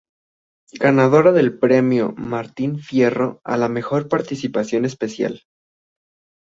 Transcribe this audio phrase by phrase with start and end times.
[0.79, 5.43] Ganadora del premio Premio Martín Fierro a la Mejor participación especial.